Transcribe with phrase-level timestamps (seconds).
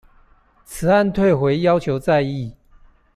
[0.65, 2.51] 此案退回要求再議